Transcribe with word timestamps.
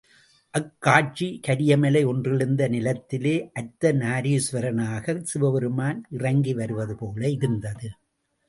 அக் 0.53 0.69
காட்சி, 0.79 1.39
கரிய 1.39 1.77
மலை 1.77 2.05
யொன்றிலிருந்து 2.05 2.69
நிலத்திலே 2.69 3.51
அர்த்தநாரீசுவரனாகச் 3.59 5.23
சிவபெருமான் 5.23 6.03
இறங்கி 6.09 6.55
வருவதுபோலிருந்தது. 6.55 7.89